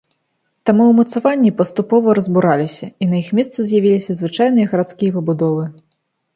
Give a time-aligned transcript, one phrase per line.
[0.69, 5.71] Таму ўмацаванні паступова разбураліся і на іх месцы з'явіліся звычайныя гарадскія пабудовы.